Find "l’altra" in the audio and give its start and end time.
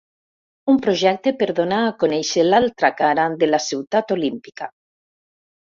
2.49-2.93